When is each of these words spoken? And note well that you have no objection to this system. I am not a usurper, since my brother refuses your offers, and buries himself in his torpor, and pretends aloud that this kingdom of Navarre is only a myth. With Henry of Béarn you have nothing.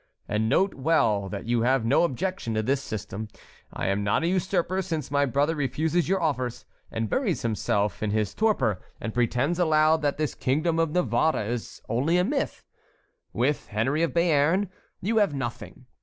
And 0.27 0.49
note 0.49 0.73
well 0.73 1.29
that 1.29 1.45
you 1.45 1.61
have 1.61 1.85
no 1.85 2.03
objection 2.05 2.55
to 2.55 2.63
this 2.63 2.81
system. 2.81 3.27
I 3.71 3.85
am 3.89 4.03
not 4.03 4.23
a 4.23 4.27
usurper, 4.27 4.81
since 4.81 5.11
my 5.11 5.27
brother 5.27 5.53
refuses 5.53 6.09
your 6.09 6.19
offers, 6.19 6.65
and 6.89 7.07
buries 7.07 7.43
himself 7.43 8.01
in 8.01 8.09
his 8.09 8.33
torpor, 8.33 8.81
and 8.99 9.13
pretends 9.13 9.59
aloud 9.59 10.01
that 10.01 10.17
this 10.17 10.33
kingdom 10.33 10.79
of 10.79 10.89
Navarre 10.93 11.45
is 11.45 11.83
only 11.87 12.17
a 12.17 12.23
myth. 12.23 12.65
With 13.31 13.67
Henry 13.67 14.01
of 14.01 14.11
Béarn 14.13 14.69
you 15.01 15.17
have 15.17 15.35
nothing. 15.35 15.85